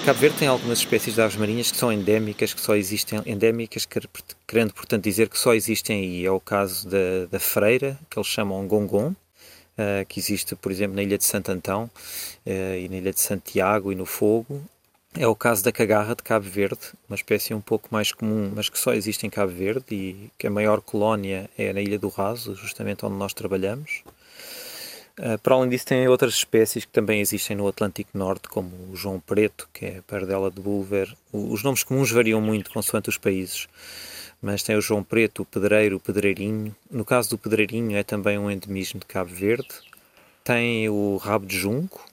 Cabo 0.06 0.19
Verde 0.19 0.38
tem 0.38 0.48
algumas 0.48 0.80
espécies 0.80 1.16
de 1.16 1.22
aves 1.22 1.36
marinhas 1.36 1.69
que 1.72 1.78
são 1.78 1.92
endémicas, 1.92 2.54
que 2.54 2.62
só 2.62 2.75
existem 2.75 3.22
endémicas, 3.25 3.86
quer- 3.86 4.08
querendo 4.48 4.74
portanto 4.74 5.04
dizer 5.04 5.28
que 5.30 5.38
só 5.38 5.54
existem 5.54 6.00
aí. 6.02 6.25
É 6.25 6.31
o 6.31 6.40
caso 6.40 6.88
da, 6.88 7.25
da 7.30 7.40
freira, 7.40 7.98
que 8.10 8.18
eles 8.18 8.28
chamam 8.28 8.66
gongon, 8.68 9.14
eh, 9.78 10.06
que 10.08 10.18
existe, 10.19 10.56
por 10.56 10.72
exemplo, 10.72 10.96
na 10.96 11.04
ilha 11.04 11.18
de 11.18 11.25
Santo 11.25 11.52
Antão 11.52 11.90
eh, 12.46 12.81
e 12.86 12.90
na 12.90 12.98
ilha 12.98 13.12
de 13.12 13.19
Santiago 13.19 13.92
e 13.92 13.96
no 13.96 14.06
Fogo. 14.06 14.62
É 15.15 15.25
o 15.27 15.36
caso 15.36 15.63
da 15.63 15.71
cagarra 15.71 16.15
de 16.15 16.21
Cabo 16.21 16.45
Verde, 16.48 16.80
uma 17.09 17.15
espécie 17.15 17.54
um 17.54 17.62
pouco 17.62 17.88
mais 17.92 18.12
comum, 18.12 18.51
mas 18.56 18.69
que 18.69 18.77
só 18.77 18.94
existe 18.94 19.25
em 19.25 19.30
Cabo 19.30 19.51
Verde 19.51 19.86
e 19.92 20.30
que 20.38 20.45
a 20.45 20.51
maior 20.51 20.80
colónia 20.81 21.50
é 21.57 21.74
na 21.74 21.81
Ilha 21.81 21.98
do 21.98 22.07
Raso, 22.09 22.54
justamente 22.56 23.04
onde 23.06 23.15
nós 23.15 23.33
trabalhamos. 23.33 24.04
Uh, 25.19 25.36
para 25.42 25.56
além 25.56 25.69
disso, 25.69 25.88
tem 25.88 26.07
outras 26.07 26.36
espécies 26.36 26.86
que 26.86 26.92
também 26.92 27.19
existem 27.19 27.56
no 27.56 27.68
Atlântico 27.68 28.15
Norte, 28.15 28.48
como 28.48 28.69
o 28.92 28.95
João 28.95 29.19
Preto, 29.19 29.68
que 29.74 29.86
é 29.86 29.98
a 29.98 30.01
pardela 30.04 30.51
de 30.51 30.62
Bulver. 30.62 31.12
O- 31.33 31.51
Os 31.51 31.63
nomes 31.63 31.81
comuns 31.81 32.12
variam 32.12 32.39
muito 32.39 32.69
consoante 32.69 33.09
os 33.09 33.18
países, 33.18 33.68
mas 34.39 34.62
tem 34.62 34.75
o 34.75 34.81
João 34.81 35.04
Preto, 35.04 35.42
o 35.42 35.45
Pedreiro, 35.45 35.95
o 35.95 36.00
Pedreirinho. 36.00 36.75
No 36.92 37.04
caso 37.04 37.31
do 37.31 37.38
Pedreirinho, 37.39 37.98
é 37.98 38.04
também 38.04 38.38
um 38.38 38.51
endemismo 38.51 39.00
de 39.00 39.07
Cabo 39.07 39.33
Verde. 39.33 39.68
Tem 40.44 40.88
o 40.88 41.18
rabo 41.18 41.48
de 41.48 41.57
junco, 41.57 42.06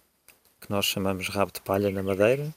que 0.59 0.71
nós 0.71 0.87
chamamos 0.87 1.29
rabo 1.29 1.53
de 1.53 1.61
palha 1.61 1.91
na 1.91 2.03
Madeira, 2.03 2.49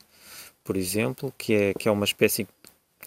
por 0.67 0.75
exemplo, 0.75 1.33
que 1.37 1.53
é, 1.53 1.73
que 1.73 1.87
é 1.87 1.91
uma 1.91 2.03
espécie 2.03 2.45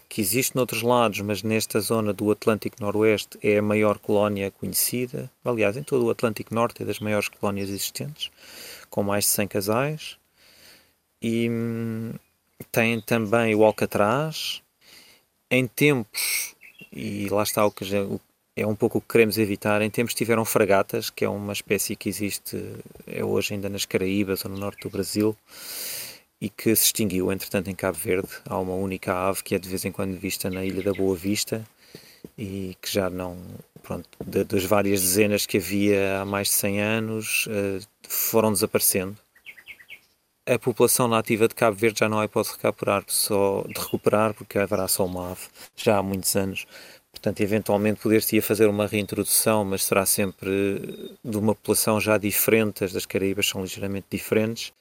que 0.08 0.22
existe 0.22 0.56
noutros 0.56 0.80
lados, 0.82 1.20
mas 1.20 1.42
nesta 1.42 1.78
zona 1.78 2.10
do 2.10 2.30
Atlântico 2.30 2.78
Noroeste 2.80 3.38
é 3.42 3.58
a 3.58 3.62
maior 3.62 3.98
colónia 3.98 4.50
conhecida. 4.50 5.30
Aliás, 5.44 5.76
em 5.76 5.82
todo 5.82 6.06
o 6.06 6.10
Atlântico 6.10 6.54
Norte 6.54 6.82
é 6.82 6.86
das 6.86 7.00
maiores 7.00 7.28
colónias 7.28 7.68
existentes, 7.68 8.30
com 8.88 9.02
mais 9.02 9.24
de 9.24 9.30
100 9.32 9.48
casais. 9.48 10.16
E 11.20 11.50
hum, 11.50 12.14
tem 12.72 12.98
também 13.02 13.54
o 13.54 13.62
Alcatraz. 13.62 14.62
Em 15.50 15.66
tempos, 15.66 16.54
e 16.90 17.28
lá 17.28 17.42
está 17.42 17.66
o 17.66 17.70
que 17.70 17.84
é 18.56 18.66
um 18.66 18.74
pouco 18.74 18.98
o 18.98 19.00
que 19.02 19.08
queremos 19.08 19.36
evitar, 19.36 19.82
em 19.82 19.90
tempos 19.90 20.14
tiveram 20.14 20.46
fragatas, 20.46 21.10
que 21.10 21.26
é 21.26 21.28
uma 21.28 21.52
espécie 21.52 21.94
que 21.94 22.08
existe 22.08 22.56
é 23.06 23.22
hoje 23.22 23.52
ainda 23.52 23.68
nas 23.68 23.84
Caraíbas 23.84 24.44
ou 24.44 24.50
no 24.50 24.56
norte 24.56 24.82
do 24.82 24.90
Brasil, 24.90 25.36
e 26.40 26.48
que 26.48 26.74
se 26.74 26.86
extinguiu, 26.86 27.30
entretanto, 27.30 27.68
em 27.68 27.74
Cabo 27.74 27.98
Verde. 27.98 28.28
Há 28.46 28.58
uma 28.58 28.74
única 28.74 29.12
ave 29.14 29.42
que 29.42 29.54
é 29.54 29.58
de 29.58 29.68
vez 29.68 29.84
em 29.84 29.92
quando 29.92 30.16
vista 30.18 30.48
na 30.48 30.64
Ilha 30.64 30.82
da 30.82 30.92
Boa 30.92 31.14
Vista 31.14 31.64
e 32.38 32.76
que 32.80 32.90
já 32.90 33.10
não, 33.10 33.36
pronto, 33.82 34.08
de- 34.24 34.44
das 34.44 34.64
várias 34.64 35.00
dezenas 35.00 35.44
que 35.46 35.58
havia 35.58 36.20
há 36.20 36.24
mais 36.24 36.48
de 36.48 36.54
100 36.54 36.80
anos, 36.80 37.46
eh, 37.50 37.80
foram 38.08 38.52
desaparecendo. 38.52 39.16
A 40.46 40.58
população 40.58 41.06
nativa 41.06 41.46
de 41.46 41.54
Cabo 41.54 41.76
Verde 41.76 42.00
já 42.00 42.08
não 42.08 42.18
a 42.20 42.26
pode 42.28 42.48
recuperar, 42.50 43.04
só 43.06 43.62
de 43.68 43.78
recuperar, 43.78 44.34
porque 44.34 44.58
haverá 44.58 44.88
só 44.88 45.04
uma 45.04 45.32
ave, 45.32 45.42
já 45.76 45.98
há 45.98 46.02
muitos 46.02 46.34
anos. 46.34 46.66
Portanto, 47.12 47.40
eventualmente 47.40 48.00
poder-se-ia 48.00 48.42
fazer 48.42 48.66
uma 48.66 48.86
reintrodução, 48.86 49.64
mas 49.64 49.84
será 49.84 50.06
sempre 50.06 51.10
de 51.24 51.36
uma 51.36 51.54
população 51.54 52.00
já 52.00 52.16
diferente, 52.16 52.82
as 52.84 52.92
das 52.92 53.04
Caraíbas 53.04 53.46
são 53.48 53.60
ligeiramente 53.62 54.06
diferentes, 54.10 54.72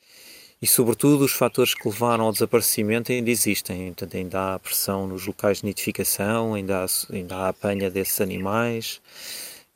e 0.61 0.67
sobretudo 0.67 1.23
os 1.23 1.31
fatores 1.31 1.73
que 1.73 1.87
levaram 1.87 2.25
ao 2.25 2.33
desaparecimento 2.33 3.11
ainda 3.11 3.31
existem, 3.31 3.87
portanto 3.87 4.17
ainda 4.17 4.55
há 4.55 4.59
pressão 4.59 5.07
nos 5.07 5.25
locais 5.25 5.59
de 5.59 5.67
nidificação, 5.67 6.53
ainda 6.53 6.83
há, 6.83 7.13
ainda 7.13 7.35
há 7.37 7.49
apanha 7.49 7.89
desses 7.89 8.19
animais 8.19 8.99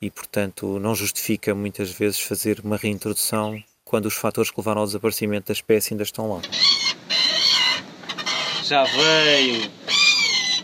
e 0.00 0.10
portanto 0.10 0.78
não 0.78 0.94
justifica 0.94 1.54
muitas 1.54 1.90
vezes 1.90 2.20
fazer 2.20 2.60
uma 2.62 2.76
reintrodução 2.76 3.62
quando 3.84 4.06
os 4.06 4.14
fatores 4.14 4.50
que 4.50 4.58
levaram 4.58 4.80
ao 4.80 4.86
desaparecimento 4.86 5.48
da 5.48 5.52
espécie 5.52 5.94
ainda 5.94 6.02
estão 6.02 6.30
lá. 6.30 6.42
Já 8.64 8.84
veio. 8.84 9.70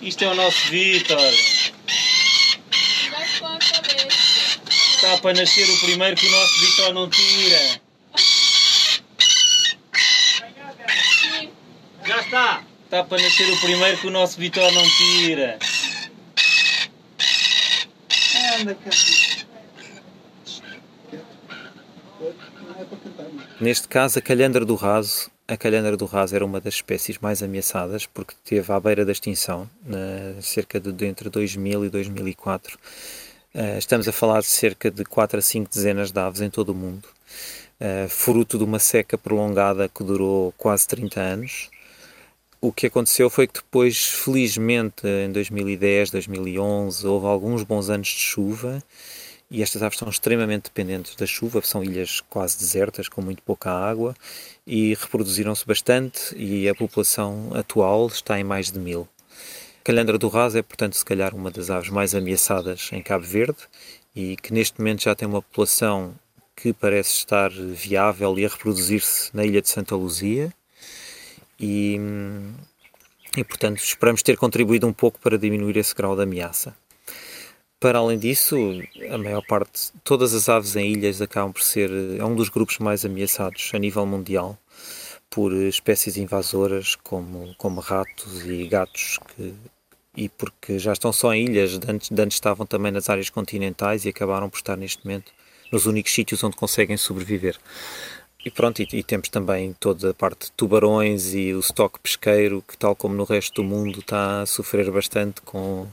Isto 0.02 0.24
é 0.24 0.28
o 0.28 0.34
nosso 0.34 0.68
Vitor. 0.68 1.18
Já 1.18 3.38
com 3.38 3.46
a 3.46 3.58
cabeça. 3.58 4.60
Está 4.96 5.18
para 5.18 5.40
nascer 5.40 5.68
o 5.68 5.80
primeiro 5.80 6.16
que 6.16 6.26
o 6.26 6.30
nosso 6.30 6.60
Vitor 6.60 6.94
não 6.94 7.08
tira. 7.08 7.80
Já 12.06 12.22
está. 12.90 13.04
Para 13.04 13.22
nascer 13.22 13.48
o 13.48 13.60
primeiro 13.60 13.98
que 13.98 14.06
o 14.08 14.10
nosso 14.10 14.38
Vitor 14.38 14.70
não 14.72 14.82
tira. 14.82 15.58
Anda. 18.58 18.76
Neste 23.60 23.86
caso, 23.86 24.18
a 24.18 24.22
calhandra 24.22 24.64
do 24.64 24.74
raso. 24.74 25.30
A 25.46 25.56
calhandra 25.56 25.96
do 25.96 26.04
raso 26.04 26.34
era 26.34 26.44
uma 26.44 26.60
das 26.60 26.74
espécies 26.74 27.18
mais 27.18 27.42
ameaçadas 27.42 28.06
porque 28.06 28.34
esteve 28.34 28.72
à 28.72 28.80
beira 28.80 29.04
da 29.04 29.12
extinção, 29.12 29.68
na, 29.84 30.40
cerca 30.40 30.80
de 30.80 31.06
entre 31.06 31.28
2000 31.28 31.86
e 31.86 31.90
2004. 31.90 32.78
Uh, 33.52 33.78
estamos 33.78 34.06
a 34.06 34.12
falar 34.12 34.40
de 34.40 34.46
cerca 34.46 34.90
de 34.90 35.04
4 35.04 35.38
a 35.38 35.42
5 35.42 35.68
dezenas 35.68 36.12
de 36.12 36.20
aves 36.20 36.40
em 36.40 36.48
todo 36.48 36.68
o 36.68 36.74
mundo, 36.74 37.08
uh, 37.80 38.08
fruto 38.08 38.56
de 38.56 38.62
uma 38.62 38.78
seca 38.78 39.18
prolongada 39.18 39.88
que 39.88 40.04
durou 40.04 40.54
quase 40.56 40.86
30 40.86 41.20
anos. 41.20 41.68
O 42.62 42.70
que 42.70 42.88
aconteceu 42.88 43.30
foi 43.30 43.46
que 43.46 43.54
depois, 43.54 44.04
felizmente, 44.04 45.06
em 45.06 45.32
2010, 45.32 46.10
2011, 46.10 47.06
houve 47.06 47.26
alguns 47.26 47.62
bons 47.62 47.88
anos 47.88 48.08
de 48.08 48.18
chuva 48.18 48.82
e 49.50 49.62
estas 49.62 49.82
aves 49.82 49.98
são 49.98 50.10
extremamente 50.10 50.64
dependentes 50.64 51.14
da 51.16 51.24
chuva, 51.24 51.62
são 51.62 51.82
ilhas 51.82 52.20
quase 52.28 52.58
desertas, 52.58 53.08
com 53.08 53.22
muito 53.22 53.42
pouca 53.42 53.70
água, 53.70 54.14
e 54.66 54.92
reproduziram-se 54.92 55.66
bastante 55.66 56.36
e 56.36 56.68
a 56.68 56.74
população 56.74 57.50
atual 57.54 58.08
está 58.08 58.38
em 58.38 58.44
mais 58.44 58.70
de 58.70 58.78
mil. 58.78 59.08
Calhandra 59.82 60.18
do 60.18 60.28
raso 60.28 60.58
é, 60.58 60.62
portanto, 60.62 60.98
se 60.98 61.04
calhar 61.04 61.34
uma 61.34 61.50
das 61.50 61.70
aves 61.70 61.88
mais 61.88 62.14
ameaçadas 62.14 62.90
em 62.92 63.02
Cabo 63.02 63.24
Verde 63.24 63.60
e 64.14 64.36
que 64.36 64.52
neste 64.52 64.78
momento 64.78 65.04
já 65.04 65.14
tem 65.14 65.26
uma 65.26 65.40
população 65.40 66.14
que 66.54 66.74
parece 66.74 67.14
estar 67.14 67.50
viável 67.50 68.38
e 68.38 68.44
a 68.44 68.48
reproduzir-se 68.48 69.34
na 69.34 69.46
ilha 69.46 69.62
de 69.62 69.70
Santa 69.70 69.96
Luzia 69.96 70.52
e, 71.60 72.00
e, 73.36 73.44
portanto, 73.44 73.78
esperamos 73.78 74.22
ter 74.22 74.36
contribuído 74.36 74.86
um 74.86 74.92
pouco 74.92 75.20
para 75.20 75.36
diminuir 75.36 75.76
esse 75.76 75.94
grau 75.94 76.16
de 76.16 76.22
ameaça. 76.22 76.74
Para 77.78 77.98
além 77.98 78.18
disso, 78.18 78.56
a 79.10 79.16
maior 79.16 79.42
parte, 79.46 79.92
todas 80.04 80.34
as 80.34 80.48
aves 80.48 80.76
em 80.76 80.92
ilhas 80.92 81.22
acabam 81.22 81.52
por 81.52 81.62
ser, 81.62 81.90
é 82.18 82.24
um 82.24 82.34
dos 82.34 82.48
grupos 82.48 82.78
mais 82.78 83.04
ameaçados 83.04 83.70
a 83.74 83.78
nível 83.78 84.04
mundial 84.04 84.58
por 85.30 85.52
espécies 85.52 86.16
invasoras 86.16 86.96
como, 86.96 87.54
como 87.56 87.80
ratos 87.80 88.44
e 88.44 88.66
gatos 88.66 89.18
que, 89.28 89.54
e 90.16 90.28
porque 90.28 90.78
já 90.78 90.92
estão 90.92 91.12
só 91.12 91.32
em 91.32 91.44
ilhas, 91.44 91.78
de 91.78 91.90
antes, 91.90 92.10
de 92.10 92.20
antes 92.20 92.36
estavam 92.36 92.66
também 92.66 92.90
nas 92.90 93.08
áreas 93.08 93.30
continentais 93.30 94.04
e 94.04 94.08
acabaram 94.08 94.50
por 94.50 94.56
estar 94.56 94.76
neste 94.76 95.04
momento 95.06 95.32
nos 95.70 95.86
únicos 95.86 96.12
sítios 96.12 96.42
onde 96.42 96.56
conseguem 96.56 96.96
sobreviver. 96.96 97.56
E 98.42 98.50
pronto, 98.50 98.80
e, 98.80 98.88
e, 98.90 99.02
temos 99.02 99.28
também 99.28 99.74
toda 99.78 100.10
a 100.10 100.14
parte 100.14 100.46
de 100.46 100.52
tubarões 100.52 101.34
e 101.34 101.52
o 101.52 101.60
estoque 101.60 102.00
pesqueiro, 102.00 102.64
que 102.66 102.76
tal 102.76 102.96
como 102.96 103.14
no 103.14 103.24
resto 103.24 103.62
do 103.62 103.68
mundo 103.68 104.00
está 104.00 104.40
a 104.40 104.46
sofrer 104.46 104.90
bastante 104.90 105.42
com 105.42 105.86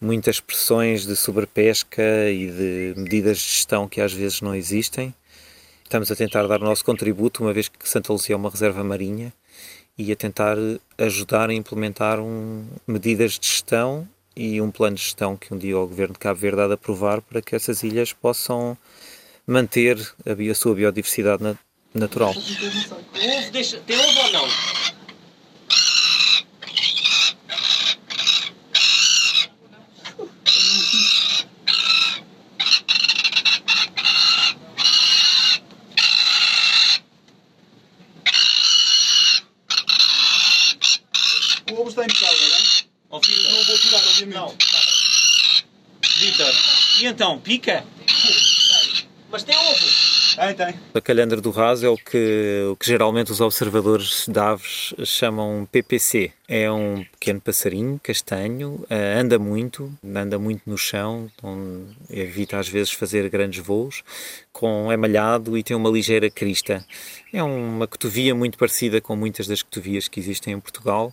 muitas 0.00 0.38
pressões 0.38 1.04
de 1.04 1.16
sobrepesca 1.16 2.30
e 2.30 2.46
de 2.46 2.94
medidas 2.96 3.38
de 3.38 3.48
gestão 3.48 3.88
que 3.88 4.00
às 4.00 4.12
vezes 4.12 4.40
não 4.40 4.54
existem. 4.54 5.12
Estamos 5.82 6.10
a 6.12 6.14
tentar 6.14 6.46
dar 6.46 6.60
o 6.62 6.64
nosso 6.64 6.84
contributo, 6.84 7.42
uma 7.42 7.52
vez 7.52 7.68
que 7.68 7.88
Santa 7.88 8.12
Luzia 8.12 8.34
é 8.34 8.36
uma 8.36 8.48
reserva 8.48 8.84
marinha, 8.84 9.32
e 9.98 10.12
a 10.12 10.16
tentar 10.16 10.56
ajudar 10.96 11.50
a 11.50 11.54
implementar 11.54 12.20
um, 12.20 12.64
medidas 12.86 13.32
de 13.40 13.46
gestão 13.46 14.08
e 14.36 14.60
um 14.60 14.70
plano 14.70 14.96
de 14.96 15.02
gestão 15.02 15.36
que 15.36 15.52
um 15.52 15.58
dia 15.58 15.76
o 15.76 15.86
Governo 15.86 16.14
de 16.14 16.20
Cabo 16.20 16.38
Verde 16.38 16.60
há 16.60 16.66
de 16.68 16.74
aprovar 16.74 17.20
para 17.20 17.42
que 17.42 17.56
essas 17.56 17.82
ilhas 17.82 18.12
possam 18.12 18.78
manter 19.46 19.98
a, 20.24 20.50
a 20.50 20.54
sua 20.54 20.74
biodiversidade 20.74 21.42
na, 21.42 21.56
natural. 21.94 22.30
Ovo, 22.30 23.50
deixa, 23.52 23.78
tem 23.80 23.98
ovo 23.98 24.20
ou 24.20 24.32
não? 24.32 24.48
O 41.70 41.80
ovo 41.80 41.88
está 41.88 42.04
impecável, 42.04 42.48
não 42.48 42.56
é? 42.56 42.62
Ó, 43.10 43.20
Vitor. 43.20 43.52
Não 43.52 43.64
vou 43.64 43.78
tirar, 43.78 43.98
obviamente. 43.98 44.34
Não. 44.34 44.56
Vitor, 46.18 46.54
e 47.00 47.06
então, 47.06 47.40
pica? 47.40 47.84
Mas 49.30 49.42
tem 49.42 49.56
ovo. 49.56 50.11
Tem, 50.36 50.54
tem. 50.54 50.74
A 50.94 51.00
calhandra 51.00 51.40
do 51.40 51.50
raso 51.50 51.84
é 51.84 51.88
o 51.88 51.96
que, 51.96 52.68
o 52.70 52.76
que 52.76 52.86
geralmente 52.86 53.30
os 53.30 53.40
observadores 53.40 54.26
de 54.26 54.38
aves 54.38 54.94
chamam 55.04 55.68
PPC. 55.70 56.32
É 56.48 56.70
um 56.70 57.04
pequeno 57.12 57.40
passarinho 57.40 58.00
castanho, 58.02 58.84
eh, 58.88 59.18
anda 59.18 59.38
muito, 59.38 59.92
anda 60.04 60.38
muito 60.38 60.62
no 60.66 60.76
chão, 60.76 61.30
evita 62.10 62.58
às 62.58 62.68
vezes 62.68 62.92
fazer 62.92 63.28
grandes 63.30 63.64
voos, 63.64 64.02
com, 64.52 64.90
é 64.92 64.96
malhado 64.96 65.56
e 65.56 65.62
tem 65.62 65.76
uma 65.76 65.90
ligeira 65.90 66.30
crista. 66.30 66.84
É 67.32 67.42
uma 67.42 67.86
cotovia 67.86 68.34
muito 68.34 68.58
parecida 68.58 69.00
com 69.00 69.16
muitas 69.16 69.46
das 69.46 69.62
cotovias 69.62 70.08
que 70.08 70.20
existem 70.20 70.54
em 70.54 70.60
Portugal 70.60 71.12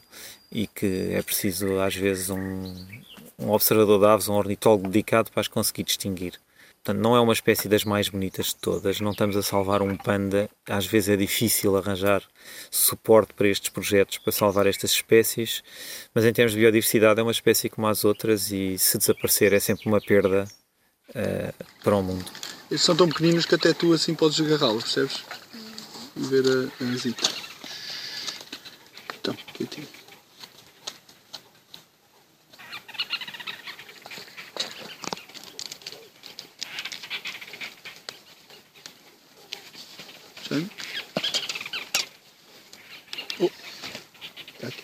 e 0.52 0.68
que 0.68 1.12
é 1.14 1.22
preciso 1.22 1.80
às 1.80 1.96
vezes 1.96 2.30
um, 2.30 2.74
um 3.38 3.52
observador 3.52 4.00
de 4.00 4.06
aves, 4.06 4.28
um 4.28 4.34
ornitólogo 4.34 4.88
dedicado 4.88 5.32
para 5.32 5.42
as 5.42 5.48
conseguir 5.48 5.84
distinguir. 5.84 6.34
Portanto, 6.84 7.04
não 7.04 7.16
é 7.16 7.20
uma 7.20 7.34
espécie 7.34 7.68
das 7.68 7.84
mais 7.84 8.08
bonitas 8.08 8.48
de 8.48 8.56
todas. 8.56 9.02
Não 9.02 9.12
estamos 9.12 9.36
a 9.36 9.44
salvar 9.44 9.82
um 9.82 9.98
panda. 9.98 10.50
Às 10.68 10.86
vezes 10.86 11.10
é 11.10 11.18
difícil 11.18 11.76
arranjar 11.76 12.24
suporte 12.72 13.34
para 13.34 13.48
estes 13.48 13.70
projetos 13.70 14.18
para 14.18 14.32
salvar 14.32 14.66
estas 14.66 14.92
espécies, 14.92 15.62
mas 16.14 16.26
em 16.26 16.32
termos 16.32 16.54
de 16.54 16.60
biodiversidade 16.60 17.20
é 17.20 17.24
uma 17.24 17.32
espécie 17.32 17.70
como 17.70 17.88
as 17.88 18.06
outras 18.06 18.52
e 18.52 18.78
se 18.78 18.98
desaparecer 18.98 19.54
é 19.54 19.60
sempre 19.60 19.88
uma 19.88 20.00
perda 20.00 20.48
uh, 21.10 21.66
para 21.84 21.96
o 21.96 22.02
mundo. 22.02 22.26
Estes 22.72 22.86
são 22.86 22.96
tão 22.96 23.10
pequeninos 23.10 23.46
que 23.46 23.56
até 23.56 23.74
tu 23.74 23.94
assim 23.94 24.16
podes 24.16 24.40
agarrá-los, 24.40 24.84
percebes? 24.84 25.24
E 26.16 26.22
ver 26.22 26.46
a, 26.48 26.84
a 26.84 26.96
zita. 26.96 27.30
Então, 29.20 29.36
quietinho. 29.54 29.99
Sim. 40.50 40.70
Oh. 43.40 43.50
Tá 44.60 44.68
aqui. 44.68 44.84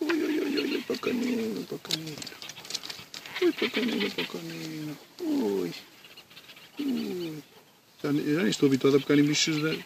Ui, 0.00 0.22
ui, 0.22 0.40
ui, 0.40 0.58
ui, 0.58 0.84
bacaninho, 0.88 1.66
bacaninho. 1.70 2.16
Ui, 3.42 3.52
bacaninho, 3.60 4.10
bacaninho. 4.10 4.98
Ui. 5.20 5.72
Ui. 6.80 7.42
Já, 8.02 8.08
eu 8.08 8.34
já 8.34 8.40
nem 8.40 8.50
estou 8.50 8.66
habituado 8.66 8.96
a 8.96 9.00
pegar 9.00 9.20
em 9.20 9.24
bichos 9.24 9.56
de 9.56 9.84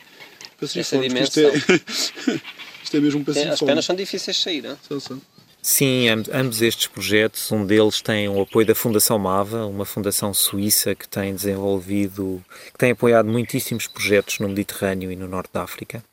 Essa 0.80 0.98
porque 0.98 1.20
isto 1.20 1.40
é, 1.40 1.52
isto 2.82 2.96
é 2.96 3.00
mesmo 3.00 3.20
um 3.20 3.24
É, 3.24 3.30
as 3.30 3.34
pacificólogo. 3.36 3.66
penas 3.66 3.84
são 3.84 3.94
difíceis 3.94 4.36
de 4.38 4.42
sair, 4.42 4.62
não 4.62 4.70
é? 4.70 4.76
São, 4.88 4.98
são. 5.00 5.20
Sim, 5.68 6.08
amb- 6.08 6.28
ambos 6.32 6.62
estes 6.62 6.86
projetos, 6.86 7.50
um 7.50 7.66
deles 7.66 8.00
tem 8.00 8.28
o 8.28 8.40
apoio 8.40 8.64
da 8.64 8.72
Fundação 8.74 9.18
Mava, 9.18 9.66
uma 9.66 9.84
fundação 9.84 10.32
suíça 10.32 10.94
que 10.94 11.08
tem 11.08 11.34
desenvolvido, 11.34 12.40
que 12.72 12.78
tem 12.78 12.92
apoiado 12.92 13.28
muitíssimos 13.28 13.88
projetos 13.88 14.38
no 14.38 14.48
Mediterrâneo 14.48 15.10
e 15.10 15.16
no 15.16 15.26
Norte 15.26 15.50
da 15.52 15.64
África. 15.64 16.04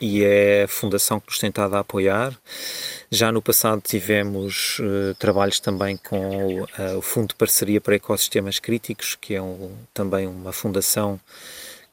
E 0.00 0.24
é 0.24 0.62
a 0.62 0.68
fundação 0.68 1.20
que 1.20 1.26
nos 1.26 1.38
tem 1.38 1.50
estado 1.50 1.76
a 1.76 1.80
apoiar. 1.80 2.32
Já 3.10 3.30
no 3.30 3.42
passado 3.42 3.82
tivemos 3.82 4.78
eh, 4.80 5.14
trabalhos 5.18 5.60
também 5.60 5.98
com 5.98 6.66
eh, 6.78 6.94
o 6.96 7.02
Fundo 7.02 7.28
de 7.28 7.34
Parceria 7.34 7.82
para 7.82 7.96
Ecossistemas 7.96 8.58
Críticos, 8.58 9.14
que 9.20 9.34
é 9.34 9.42
um- 9.42 9.76
também 9.92 10.26
uma 10.26 10.54
fundação 10.54 11.20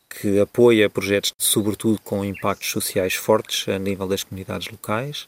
que 0.10 0.40
apoia 0.40 0.90
projetos, 0.90 1.34
sobretudo 1.38 2.00
com 2.02 2.24
impactos 2.24 2.72
sociais 2.72 3.14
fortes 3.14 3.68
a 3.68 3.78
nível 3.78 4.08
das 4.08 4.24
comunidades 4.24 4.70
locais. 4.70 5.28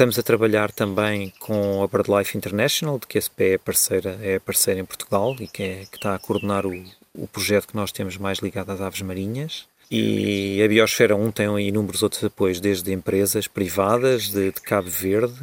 Estamos 0.00 0.18
a 0.18 0.22
trabalhar 0.22 0.72
também 0.72 1.30
com 1.38 1.82
a 1.82 1.86
BirdLife 1.86 2.34
International, 2.34 2.98
de 2.98 3.06
que 3.06 3.18
a 3.18 3.20
SPE 3.20 3.44
é 3.44 3.58
parceira, 3.58 4.18
é 4.22 4.38
parceira 4.38 4.80
em 4.80 4.84
Portugal 4.86 5.36
e 5.38 5.46
que, 5.46 5.62
é, 5.62 5.84
que 5.90 5.98
está 5.98 6.14
a 6.14 6.18
coordenar 6.18 6.64
o, 6.64 6.72
o 7.14 7.28
projeto 7.28 7.68
que 7.68 7.76
nós 7.76 7.92
temos 7.92 8.16
mais 8.16 8.38
ligado 8.38 8.70
às 8.72 8.80
aves 8.80 9.02
marinhas. 9.02 9.66
E 9.90 10.62
a 10.64 10.68
Biosfera 10.68 11.14
1 11.14 11.32
tem 11.32 11.68
inúmeros 11.68 12.02
outros 12.02 12.24
apoios, 12.24 12.60
desde 12.60 12.90
empresas 12.90 13.46
privadas 13.46 14.30
de, 14.30 14.50
de 14.50 14.60
Cabo 14.62 14.88
Verde, 14.88 15.38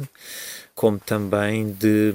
como 0.74 0.98
também 0.98 1.70
de, 1.70 2.12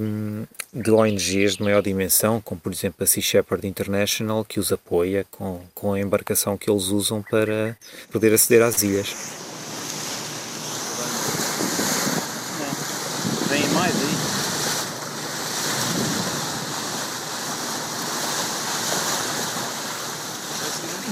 de 0.70 0.90
ONGs 0.90 1.56
de 1.56 1.62
maior 1.62 1.80
dimensão, 1.80 2.42
como 2.42 2.60
por 2.60 2.74
exemplo 2.74 3.04
a 3.04 3.06
Sea 3.06 3.22
Shepherd 3.22 3.66
International, 3.66 4.44
que 4.44 4.60
os 4.60 4.70
apoia 4.70 5.24
com, 5.30 5.62
com 5.74 5.94
a 5.94 5.98
embarcação 5.98 6.58
que 6.58 6.70
eles 6.70 6.88
usam 6.88 7.22
para 7.22 7.74
poder 8.12 8.34
aceder 8.34 8.60
às 8.60 8.82
ilhas. 8.82 9.53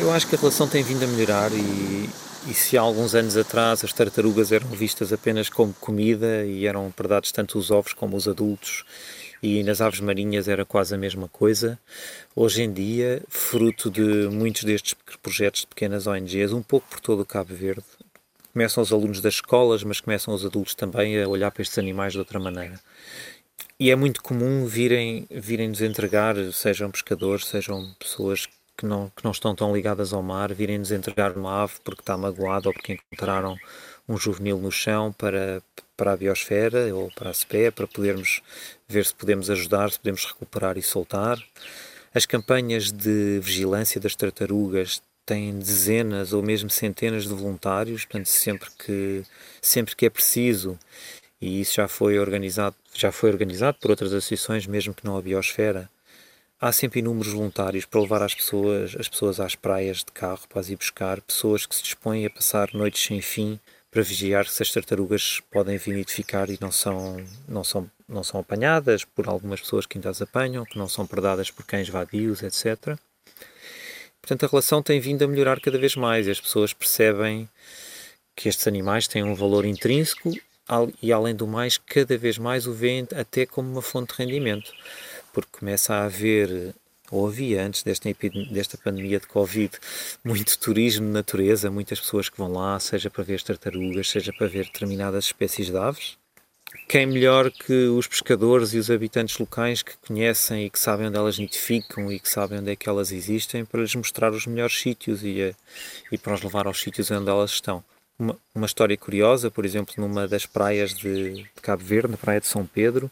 Eu 0.03 0.11
acho 0.11 0.27
que 0.27 0.35
a 0.35 0.39
relação 0.39 0.67
tem 0.67 0.83
vindo 0.83 1.05
a 1.05 1.07
melhorar 1.07 1.53
e, 1.53 2.11
e 2.51 2.53
se 2.53 2.77
há 2.77 2.81
alguns 2.81 3.15
anos 3.15 3.37
atrás 3.37 3.85
as 3.85 3.93
tartarugas 3.93 4.51
eram 4.51 4.67
vistas 4.67 5.13
apenas 5.13 5.49
como 5.49 5.73
comida 5.75 6.45
e 6.45 6.67
eram 6.67 6.91
predados 6.91 7.31
tanto 7.31 7.57
os 7.57 7.71
ovos 7.71 7.93
como 7.93 8.17
os 8.17 8.27
adultos 8.27 8.85
e 9.41 9.63
nas 9.63 9.81
aves 9.81 10.01
marinhas 10.01 10.49
era 10.49 10.65
quase 10.65 10.93
a 10.93 10.99
mesma 10.99 11.29
coisa. 11.29 11.79
Hoje 12.35 12.65
em 12.65 12.73
dia, 12.73 13.23
fruto 13.29 13.89
de 13.93 14.03
muitos 14.29 14.65
destes 14.65 14.97
projetos 15.23 15.61
de 15.61 15.69
pequenas 15.69 16.09
ONGs, 16.09 16.53
um 16.53 16.65
pouco 16.65 16.89
por 16.91 16.99
todo 16.99 17.21
o 17.21 17.25
Cabo 17.25 17.55
Verde, 17.55 17.85
começam 18.53 18.83
os 18.83 18.93
alunos 18.93 19.21
das 19.21 19.35
escolas, 19.35 19.85
mas 19.85 20.01
começam 20.01 20.35
os 20.35 20.45
adultos 20.45 20.75
também 20.75 21.23
a 21.23 21.29
olhar 21.29 21.53
para 21.53 21.63
estes 21.63 21.79
animais 21.79 22.13
de 22.13 22.19
outra 22.19 22.41
maneira. 22.41 22.81
E 23.79 23.89
é 23.89 23.95
muito 23.95 24.21
comum 24.21 24.67
virem, 24.67 25.29
virem 25.31 25.69
nos 25.69 25.81
entregar, 25.81 26.35
sejam 26.53 26.91
pescadores, 26.91 27.47
sejam 27.47 27.95
pessoas 28.01 28.49
que 28.77 28.87
não, 28.87 29.11
que 29.15 29.25
não 29.25 29.31
estão 29.31 29.55
tão 29.55 29.75
ligadas 29.75 30.13
ao 30.13 30.23
mar, 30.23 30.53
virem 30.53 30.79
nos 30.79 30.91
entregar 30.91 31.37
uma 31.37 31.63
ave 31.63 31.75
porque 31.85 32.03
está 32.03 32.17
magoada 32.17 32.69
ou 32.69 32.75
porque 32.75 32.95
encontraram 32.95 33.57
um 34.09 34.17
juvenil 34.17 34.59
no 34.59 34.71
chão 34.71 35.13
para, 35.13 35.63
para 35.97 36.13
a 36.13 36.17
biosfera 36.17 36.95
ou 36.95 37.11
para 37.13 37.31
a 37.31 37.35
SPE, 37.35 37.71
para 37.75 37.87
podermos 37.87 38.43
ver 38.89 39.07
se 39.07 39.15
podemos 39.15 39.51
ajudar, 39.51 39.91
se 39.91 39.99
podemos 39.99 40.25
recuperar 40.25 40.77
e 40.77 40.83
soltar. 40.83 41.39
As 42.15 42.27
campanhas 42.27 42.91
de 42.93 43.41
vigilância 43.41 44.01
das 44.01 44.15
tartarugas 44.15 45.01
têm 45.25 45.59
dezenas 45.59 46.33
ou 46.33 46.43
mesmo 46.43 46.69
centenas 46.69 47.25
de 47.25 47.35
voluntários, 47.35 48.05
portanto 48.05 48.27
sempre 48.27 48.69
que 48.79 49.25
sempre 49.61 49.95
que 49.95 50.07
é 50.07 50.11
preciso 50.11 50.79
e 51.41 51.61
isso 51.61 51.75
já 51.75 51.87
foi 51.87 52.19
organizado 52.19 52.75
já 52.93 53.13
foi 53.13 53.31
organizado 53.31 53.79
por 53.81 53.91
outras 53.91 54.13
associações 54.13 54.67
mesmo 54.67 54.93
que 54.93 55.05
não 55.05 55.17
a 55.17 55.23
biosfera 55.23 55.89
há 56.63 56.71
sempre 56.71 57.01
inúmeros 57.01 57.33
voluntários 57.33 57.85
para 57.85 58.01
levar 58.01 58.23
as 58.23 58.35
pessoas 58.35 58.95
as 58.97 59.09
pessoas 59.09 59.41
às 59.41 59.57
praias 59.57 59.99
de 59.99 60.13
carro 60.13 60.47
para 60.49 60.61
as 60.61 60.71
ir 60.71 60.77
buscar 60.77 61.21
pessoas 61.21 61.67
que 61.67 61.75
se 61.75 61.83
dispõem 61.83 62.25
a 62.25 62.31
passar 62.31 62.73
noites 62.73 63.05
sem 63.05 63.21
fim 63.21 63.59
para 63.91 64.01
vigiar 64.01 64.47
se 64.47 64.63
as 64.63 64.71
tartarugas 64.71 65.41
podem 65.51 65.77
vir 65.77 65.99
e 65.99 66.59
não 66.61 66.71
são 66.71 67.17
não 67.49 67.65
são 67.65 67.91
não 68.09 68.23
são 68.23 68.41
apanhadas 68.41 69.05
por 69.05 69.29
algumas 69.29 69.61
pessoas 69.61 69.87
que 69.87 69.99
ainda 69.99 70.11
as 70.11 70.23
apanham 70.23 70.65
que 70.65 70.79
não 70.79 70.89
são 70.89 71.05
predadas 71.05 71.51
por 71.51 71.67
cães 71.67 71.89
vadios 71.89 72.43
etc 72.45 72.97
Portanto, 74.23 74.47
a 74.47 74.49
relação 74.49 74.81
tem 74.81 75.01
vindo 75.01 75.25
a 75.25 75.27
melhorar 75.27 75.61
cada 75.61 75.77
vez 75.77 75.97
mais. 75.97 76.29
As 76.29 76.41
pessoas 76.41 76.73
percebem 76.73 77.49
que 78.37 78.49
estes 78.49 78.69
animais 78.69 79.09
têm 79.09 79.25
um 79.25 79.35
valor 79.35 79.65
intrínseco 79.65 80.33
e, 81.03 81.13
além 81.13 81.35
do 81.35 81.47
mais, 81.47 81.77
cada 81.77 82.17
vez 82.17 82.39
mais 82.39 82.69
o 82.69 82.73
veem 82.73 83.07
até 83.17 83.45
como 83.45 83.69
uma 83.69 83.83
fonte 83.83 84.15
de 84.15 84.23
rendimento, 84.23 84.73
porque 85.33 85.59
começa 85.59 85.95
a 85.95 86.05
haver, 86.05 86.75
ou 87.11 87.27
havia 87.27 87.65
antes 87.65 87.83
desta, 87.83 88.09
desta 88.51 88.79
pandemia 88.79 89.21
de 89.21 89.27
Covid, 89.27 89.79
muito 90.25 90.59
turismo 90.59 91.07
de 91.07 91.13
natureza, 91.13 91.71
muitas 91.71 92.01
pessoas 92.01 92.29
que 92.29 92.39
vão 92.39 92.53
lá, 92.53 92.79
seja 92.81 93.11
para 93.11 93.25
ver 93.25 93.35
as 93.35 93.43
tartarugas, 93.43 94.09
seja 94.09 94.33
para 94.33 94.47
ver 94.47 94.67
determinadas 94.67 95.27
espécies 95.27 95.67
de 95.67 95.77
aves 95.77 96.17
quem 96.89 97.07
melhor 97.07 97.51
que 97.51 97.87
os 97.89 98.07
pescadores 98.07 98.75
e 98.75 98.79
os 98.79 98.91
habitantes 98.91 99.39
locais 99.39 99.83
que 99.83 99.97
conhecem 100.07 100.67
e 100.67 100.71
que 100.71 100.79
sabem 100.79 101.09
onde 101.09 101.17
elas 101.17 101.39
nidificam 101.39 102.11
e 102.11 102.19
que 102.19 102.29
sabem 102.29 102.59
onde 102.59 102.71
é 102.71 102.77
que 102.77 102.89
elas 102.89 103.13
existem 103.13 103.65
para 103.65 103.81
lhes 103.81 103.95
mostrar 103.95 104.33
os 104.33 104.47
melhores 104.47 104.79
sítios 104.79 105.23
e, 105.23 105.43
a, 105.43 105.55
e 106.11 106.19
para 106.19 106.35
os 106.35 106.43
levar 106.43 106.67
aos 106.67 106.81
sítios 106.81 107.11
onde 107.11 107.29
elas 107.29 107.53
estão. 107.53 107.85
Uma, 108.19 108.37
uma 108.55 108.67
história 108.67 108.97
curiosa, 108.97 109.51
por 109.51 109.65
exemplo, 109.65 109.95
numa 109.97 110.29
das 110.29 110.47
praias 110.47 110.95
de, 110.95 111.33
de 111.35 111.51
Cabo 111.63 111.83
Verde, 111.83 112.13
na 112.13 112.17
praia 112.17 112.41
de 112.41 112.47
São 112.47 112.67
Pedro, 112.67 113.11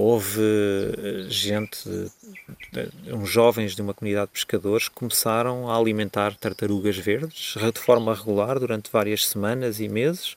houve 0.00 0.40
eh, 0.40 1.26
gente, 1.28 1.78
uns 3.06 3.28
jovens 3.28 3.74
de 3.74 3.82
uma 3.82 3.94
comunidade 3.94 4.28
de 4.28 4.32
pescadores 4.32 4.88
começaram 4.88 5.70
a 5.70 5.76
alimentar 5.76 6.34
tartarugas 6.36 6.96
verdes 6.96 7.54
de 7.72 7.80
forma 7.80 8.14
regular 8.14 8.58
durante 8.58 8.90
várias 8.90 9.26
semanas 9.26 9.80
e 9.80 9.88
meses 9.88 10.36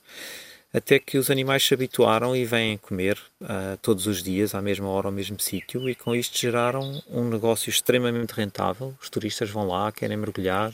até 0.74 0.98
que 0.98 1.20
os 1.20 1.29
animais 1.29 1.63
se 1.63 1.74
habituaram 1.74 2.36
e 2.36 2.43
vêm 2.46 2.77
comer 2.77 3.20
uh, 3.41 3.77
todos 3.79 4.08
os 4.08 4.24
dias, 4.24 4.55
à 4.55 4.62
mesma 4.62 4.89
hora, 4.89 5.08
ao 5.08 5.12
mesmo 5.12 5.39
sítio, 5.39 5.88
e 5.88 5.93
com 5.93 6.15
isto 6.15 6.36
geraram 6.36 7.00
um 7.08 7.29
negócio 7.29 7.70
extremamente 7.70 8.32
rentável. 8.32 8.96
Os 9.00 9.08
turistas 9.08 9.51
vão 9.51 9.67
lá, 9.67 9.91
querem 9.91 10.17
mergulhar, 10.17 10.74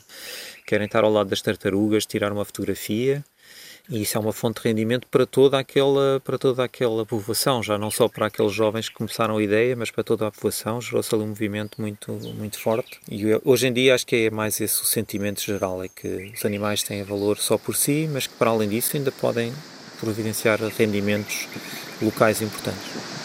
querem 0.66 0.86
estar 0.86 1.04
ao 1.04 1.12
lado 1.12 1.30
das 1.30 1.42
tartarugas, 1.42 2.06
tirar 2.06 2.32
uma 2.32 2.46
fotografia, 2.46 3.26
e 3.90 4.04
isso 4.04 4.18
é 4.18 4.22
uma 4.22 4.32
fonte 4.32 4.62
de 4.62 4.68
rendimento 4.68 5.08
para 5.08 5.26
toda 5.26 5.58
aquela, 5.58 6.22
para 6.24 6.38
toda 6.38 6.64
aquela 6.64 7.06
povoação, 7.06 7.64
já 7.64 7.78
não 7.78 7.90
só 7.90 8.08
para 8.08 8.28
aqueles 8.28 8.54
jovens 8.54 8.88
que 8.88 8.96
começaram 8.96 9.38
a 9.38 9.44
ideia, 9.44 9.76
mas 9.76 9.90
para 9.90 10.04
toda 10.04 10.28
a 10.28 10.32
povoação, 10.32 10.80
gerou-se 10.80 11.14
ali 11.14 11.24
um 11.24 11.30
movimento 11.30 11.82
muito, 11.82 12.12
muito 12.38 12.60
forte. 12.60 13.00
E 13.10 13.24
hoje 13.44 13.68
em 13.68 13.74
dia 13.74 13.96
acho 13.96 14.06
que 14.06 14.28
é 14.28 14.30
mais 14.30 14.62
esse 14.62 14.82
o 14.82 14.86
sentimento 14.86 15.42
geral, 15.42 15.84
é 15.84 15.88
que 15.88 16.32
os 16.36 16.46
animais 16.46 16.84
têm 16.84 17.04
valor 17.04 17.38
só 17.38 17.58
por 17.58 17.76
si, 17.76 18.08
mas 18.12 18.28
que 18.28 18.34
para 18.36 18.52
além 18.52 18.70
disso 18.70 18.96
ainda 18.96 19.12
podem 19.12 19.52
providenciar 20.00 20.60
rendimentos 20.78 21.48
locais 22.02 22.42
importantes. 22.42 23.19